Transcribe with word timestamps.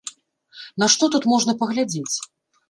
На 0.83 0.87
што 0.93 1.09
тут 1.17 1.27
можна 1.35 1.55
паглядзець? 1.61 2.15